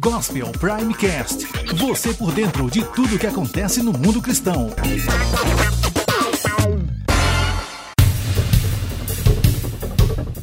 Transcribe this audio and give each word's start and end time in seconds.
Gospel 0.00 0.46
Primecast. 0.52 1.46
Você 1.76 2.12
por 2.12 2.32
dentro 2.32 2.70
de 2.70 2.84
tudo 2.84 3.18
que 3.18 3.26
acontece 3.26 3.82
no 3.82 3.92
mundo 3.92 4.20
cristão. 4.20 4.70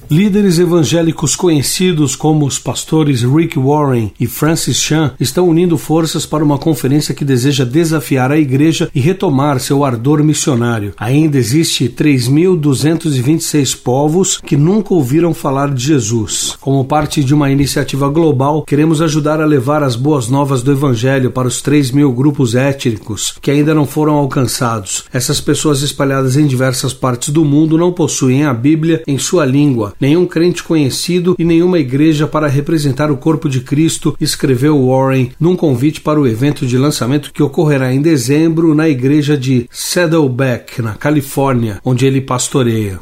Líderes 0.09 0.57
evangélicos 0.57 1.35
conhecidos 1.35 2.15
como 2.15 2.46
os 2.46 2.57
pastores 2.57 3.23
Rick 3.23 3.59
Warren 3.59 4.13
e 4.17 4.26
Francis 4.26 4.78
Chan 4.78 5.12
estão 5.19 5.49
unindo 5.49 5.78
forças 5.78 6.26
para 6.26 6.46
uma 6.46 6.58
conferência 6.58 7.13
que 7.13 7.26
deseja 7.26 7.65
desafiar 7.65 8.31
a 8.31 8.37
igreja 8.37 8.90
e 8.96 9.01
retomar 9.01 9.59
seu 9.59 9.83
ardor 9.83 10.23
missionário. 10.23 10.94
Ainda 10.97 11.37
existe 11.37 11.90
3.226 11.90 13.78
povos 13.78 14.40
que 14.40 14.55
nunca 14.55 14.94
ouviram 14.94 15.33
falar 15.33 15.73
de 15.73 15.83
Jesus. 15.83 16.55
Como 16.62 16.85
parte 16.85 17.21
de 17.21 17.34
uma 17.34 17.52
iniciativa 17.52 18.08
global, 18.08 18.63
queremos 18.63 19.02
ajudar 19.02 19.41
a 19.41 19.45
levar 19.45 19.84
as 19.84 19.98
boas 19.98 20.30
novas 20.30 20.63
do 20.63 20.71
evangelho 20.71 21.32
para 21.32 21.49
os 21.49 21.62
3 21.62 21.91
mil 21.91 22.13
grupos 22.13 22.55
étnicos 22.55 23.35
que 23.41 23.52
ainda 23.52 23.76
não 23.76 23.85
foram 23.85 24.13
alcançados. 24.13 25.04
Essas 25.12 25.41
pessoas 25.41 25.82
espalhadas 25.82 26.38
em 26.38 26.48
diversas 26.48 26.94
partes 26.94 27.27
do 27.27 27.44
mundo 27.44 27.77
não 27.77 27.91
possuem 27.91 28.46
a 28.46 28.54
Bíblia 28.54 29.04
em 29.05 29.18
sua 29.18 29.44
língua 29.46 29.97
nenhum 30.00 30.26
crente 30.26 30.64
conhecido 30.64 31.36
e 31.38 31.44
nenhuma 31.44 31.80
igreja 31.80 32.28
para 32.28 32.48
representar 32.48 33.12
o 33.12 33.18
corpo 33.18 33.50
de 33.50 33.62
Cristo, 33.62 34.16
escreveu 34.20 34.88
Warren 34.88 35.32
num 35.40 35.55
convite 35.55 36.02
para 36.02 36.20
o 36.20 36.28
evento 36.28 36.66
de 36.66 36.78
lançamento 36.78 37.32
que 37.34 37.44
ocorrerá 37.44 37.94
em 37.94 38.02
dezembro 38.02 38.76
na 38.76 38.88
igreja 38.88 39.38
de 39.38 39.68
Saddleback, 39.72 40.82
na 40.82 40.94
Califórnia, 40.94 41.80
onde 41.84 42.05
ele 42.05 42.22
pastoreia. 42.22 43.00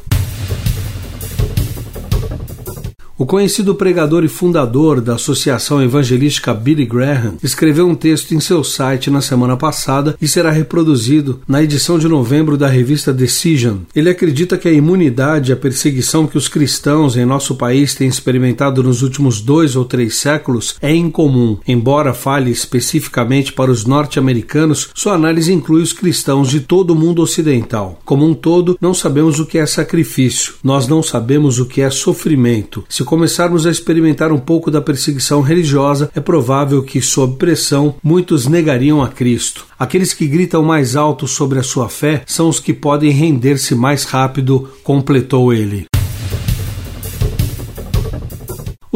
O 3.18 3.24
conhecido 3.24 3.74
pregador 3.74 4.24
e 4.24 4.28
fundador 4.28 5.00
da 5.00 5.14
Associação 5.14 5.82
Evangelística 5.82 6.52
Billy 6.52 6.84
Graham 6.84 7.36
escreveu 7.42 7.88
um 7.88 7.94
texto 7.94 8.34
em 8.34 8.40
seu 8.40 8.62
site 8.62 9.08
na 9.08 9.22
semana 9.22 9.56
passada 9.56 10.14
e 10.20 10.28
será 10.28 10.50
reproduzido 10.50 11.40
na 11.48 11.62
edição 11.62 11.98
de 11.98 12.06
novembro 12.08 12.58
da 12.58 12.68
revista 12.68 13.14
Decision. 13.14 13.78
Ele 13.94 14.10
acredita 14.10 14.58
que 14.58 14.68
a 14.68 14.72
imunidade 14.72 15.50
à 15.50 15.56
perseguição 15.56 16.26
que 16.26 16.36
os 16.36 16.46
cristãos 16.46 17.16
em 17.16 17.24
nosso 17.24 17.54
país 17.54 17.94
têm 17.94 18.06
experimentado 18.06 18.82
nos 18.82 19.00
últimos 19.00 19.40
dois 19.40 19.76
ou 19.76 19.86
três 19.86 20.16
séculos 20.16 20.76
é 20.82 20.94
incomum. 20.94 21.56
Embora 21.66 22.12
fale 22.12 22.50
especificamente 22.50 23.50
para 23.50 23.70
os 23.70 23.86
norte-americanos, 23.86 24.90
sua 24.94 25.14
análise 25.14 25.54
inclui 25.54 25.80
os 25.80 25.94
cristãos 25.94 26.50
de 26.50 26.60
todo 26.60 26.90
o 26.90 26.94
mundo 26.94 27.22
ocidental. 27.22 27.98
Como 28.04 28.26
um 28.26 28.34
todo, 28.34 28.76
não 28.78 28.92
sabemos 28.92 29.40
o 29.40 29.46
que 29.46 29.56
é 29.56 29.64
sacrifício, 29.64 30.56
nós 30.62 30.86
não 30.86 31.02
sabemos 31.02 31.58
o 31.58 31.64
que 31.64 31.80
é 31.80 31.88
sofrimento. 31.88 32.84
Se 32.90 33.05
começarmos 33.06 33.66
a 33.66 33.70
experimentar 33.70 34.30
um 34.30 34.38
pouco 34.38 34.70
da 34.70 34.82
perseguição 34.82 35.40
religiosa, 35.40 36.10
é 36.14 36.20
provável 36.20 36.82
que, 36.82 37.00
sob 37.00 37.36
pressão, 37.36 37.94
muitos 38.02 38.46
negariam 38.46 39.02
a 39.02 39.08
Cristo. 39.08 39.64
Aqueles 39.78 40.12
que 40.12 40.26
gritam 40.26 40.62
mais 40.62 40.94
alto 40.96 41.26
sobre 41.26 41.58
a 41.58 41.62
sua 41.62 41.88
fé 41.88 42.22
são 42.26 42.48
os 42.48 42.60
que 42.60 42.74
podem 42.74 43.10
render-se 43.10 43.74
mais 43.74 44.04
rápido, 44.04 44.68
completou 44.82 45.54
ele. 45.54 45.86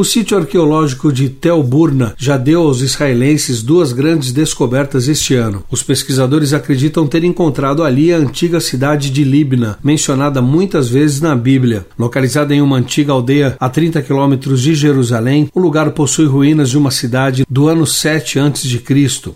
O 0.00 0.04
sítio 0.04 0.38
arqueológico 0.38 1.12
de 1.12 1.28
Tel 1.28 1.62
Burna 1.62 2.14
já 2.16 2.38
deu 2.38 2.62
aos 2.62 2.80
israelenses 2.80 3.62
duas 3.62 3.92
grandes 3.92 4.32
descobertas 4.32 5.08
este 5.08 5.34
ano. 5.34 5.62
Os 5.70 5.82
pesquisadores 5.82 6.54
acreditam 6.54 7.06
ter 7.06 7.22
encontrado 7.22 7.84
ali 7.84 8.10
a 8.10 8.16
antiga 8.16 8.60
cidade 8.60 9.10
de 9.10 9.22
Libna, 9.22 9.78
mencionada 9.84 10.40
muitas 10.40 10.88
vezes 10.88 11.20
na 11.20 11.36
Bíblia. 11.36 11.84
Localizada 11.98 12.54
em 12.54 12.62
uma 12.62 12.78
antiga 12.78 13.12
aldeia 13.12 13.54
a 13.60 13.68
30 13.68 14.00
quilômetros 14.00 14.62
de 14.62 14.74
Jerusalém, 14.74 15.50
o 15.54 15.60
lugar 15.60 15.90
possui 15.90 16.24
ruínas 16.24 16.70
de 16.70 16.78
uma 16.78 16.90
cidade 16.90 17.44
do 17.46 17.68
ano 17.68 17.86
7 17.86 18.38
a.C. 18.38 18.82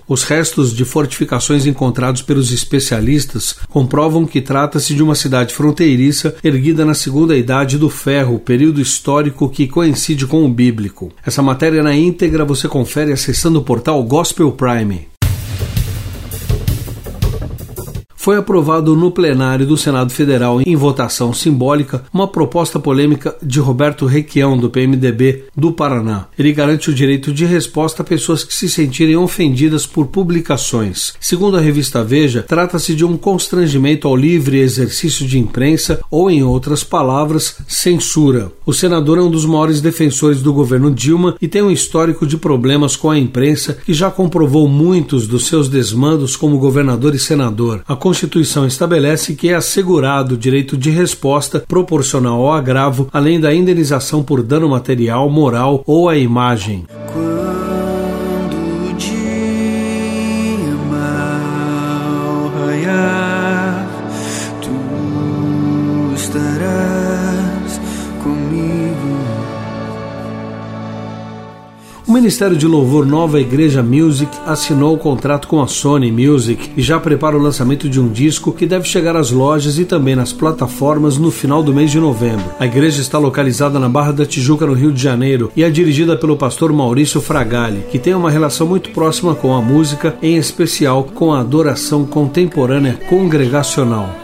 Os 0.09 0.23
restos 0.23 0.75
de 0.75 0.87
fortificações 0.87 1.67
encontrados 1.67 2.23
pelos 2.23 2.51
especialistas 2.51 3.55
comprovam 3.69 4.25
que 4.25 4.41
trata-se 4.41 4.95
de 4.95 5.03
uma 5.03 5.15
cidade 5.15 5.53
fronteiriça 5.53 6.35
erguida 6.43 6.87
na 6.87 6.95
Segunda 6.95 7.37
Idade 7.37 7.77
do 7.77 7.91
Ferro, 7.91 8.39
período 8.39 8.81
histórico 8.81 9.51
que 9.51 9.67
coincide 9.67 10.27
com 10.27 10.43
o 10.43 10.54
bíblico. 10.55 11.13
Essa 11.27 11.43
matéria 11.43 11.83
na 11.83 11.95
íntegra 11.95 12.45
você 12.45 12.69
confere 12.69 13.13
acessando 13.13 13.59
o 13.59 13.65
portal 13.65 14.03
Gospel 14.05 14.53
Prime. 14.53 15.09
Foi 18.25 18.39
aprovado 18.39 18.97
no 18.97 19.11
plenário 19.11 19.67
do 19.67 19.77
Senado 19.77 20.11
Federal 20.11 20.59
em 20.59 20.75
votação 20.75 21.35
simbólica 21.35 22.07
uma 22.11 22.27
proposta 22.27 22.81
polêmica 22.81 23.37
de 23.43 23.61
Roberto 23.61 24.07
Requião, 24.07 24.57
do 24.57 24.71
PMDB 24.71 25.45
do 25.55 25.71
Paraná. 25.73 26.25
Ele 26.39 26.51
garante 26.55 26.89
o 26.89 26.95
direito 26.95 27.35
de 27.35 27.45
resposta 27.45 28.03
a 28.03 28.07
pessoas 28.07 28.43
que 28.43 28.55
se 28.55 28.67
sentirem 28.67 29.15
ofendidas 29.15 29.85
por 29.85 30.07
publicações. 30.07 31.13
Segundo 31.21 31.59
a 31.59 31.61
revista 31.61 32.03
Veja, 32.03 32.43
trata-se 32.43 32.95
de 32.95 33.05
um 33.05 33.19
constrangimento 33.19 34.09
ao 34.09 34.17
livre 34.17 34.59
exercício 34.59 35.27
de 35.27 35.39
imprensa 35.39 36.01
ou, 36.11 36.31
em 36.31 36.43
outras 36.43 36.83
palavras, 36.83 37.59
censura. 37.69 38.51
O 38.65 38.73
senador 38.73 39.19
é 39.19 39.21
um 39.21 39.31
dos 39.31 39.45
maiores 39.45 39.83
defensores 39.83 40.41
do 40.41 40.55
governo 40.55 40.91
Dilma 40.91 41.37
e 41.43 41.47
tem 41.47 41.61
um 41.61 41.71
histórico 41.71 42.27
de 42.27 42.39
problemas 42.39 42.97
com 42.97 43.11
a 43.11 43.19
imprensa 43.19 43.77
que 43.85 43.93
já 43.93 44.11
comprovou 44.11 44.67
muitos 44.67 45.27
dos 45.27 45.47
seus 45.47 45.69
desmandos 45.69 46.37
como 46.37 46.59
governador 46.59 47.15
e 47.15 47.19
senador. 47.19 47.83
A 47.87 47.95
Constituição 48.15 48.65
estabelece 48.65 49.35
que 49.35 49.49
é 49.49 49.57
assegurado 49.57 50.37
o 50.37 50.39
direito 50.39 50.77
de 50.77 50.89
resposta 50.89 51.65
proporcional 51.67 52.43
ao 52.43 52.53
agravo, 52.53 53.09
além 53.13 53.41
da 53.41 53.53
indenização 53.53 54.23
por 54.23 54.41
dano 54.41 54.69
material, 54.69 55.29
moral 55.29 55.83
ou 55.85 56.09
à 56.09 56.17
imagem. 56.17 56.87
Ministério 72.15 72.57
de 72.57 72.65
Louvor 72.65 73.05
Nova 73.05 73.41
Igreja 73.41 73.83
Music 73.83 74.31
assinou 74.47 74.95
o 74.95 74.99
contrato 74.99 75.49
com 75.49 75.61
a 75.61 75.67
Sony 75.67 76.13
Music 76.13 76.71
e 76.77 76.81
já 76.81 77.01
prepara 77.01 77.37
o 77.37 77.43
lançamento 77.43 77.89
de 77.89 78.01
um 78.01 78.09
disco 78.09 78.53
que 78.53 78.67
deve 78.67 78.87
chegar 78.87 79.17
às 79.17 79.33
lojas 79.33 79.81
e 79.81 79.85
também 79.85 80.15
nas 80.15 80.33
plataformas 80.33 81.19
no 81.19 81.33
final 81.33 81.61
do 81.61 81.75
mês 81.75 81.91
de 81.91 81.99
novembro. 81.99 82.45
A 82.61 82.67
igreja 82.67 83.01
está 83.01 83.19
localizada 83.19 83.81
na 83.81 83.89
Barra 83.89 84.13
da 84.13 84.25
Tijuca, 84.25 84.65
no 84.65 84.75
Rio 84.75 84.93
de 84.93 85.03
Janeiro, 85.03 85.51
e 85.57 85.65
é 85.65 85.69
dirigida 85.69 86.17
pelo 86.17 86.37
pastor 86.37 86.73
Maurício 86.73 87.21
Fragali, 87.21 87.83
que 87.91 87.99
tem 87.99 88.15
uma 88.15 88.31
relação 88.31 88.65
muito 88.65 88.91
próxima 88.91 89.35
com 89.35 89.53
a 89.53 89.61
música, 89.61 90.15
em 90.23 90.37
especial 90.37 91.03
com 91.03 91.33
a 91.33 91.41
adoração 91.41 92.07
contemporânea 92.07 92.97
congregacional. 93.09 94.24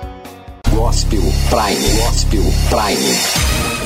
Gospel 0.81 1.21
Prime. 1.51 1.77
Gospel 1.99 2.41
Prime. 2.71 3.80